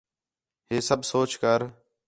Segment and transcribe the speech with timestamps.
[0.69, 1.59] ہِے سب سوچ کر